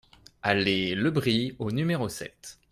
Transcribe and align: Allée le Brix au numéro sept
Allée 0.41 0.95
le 0.95 1.11
Brix 1.11 1.55
au 1.59 1.69
numéro 1.69 2.09
sept 2.09 2.57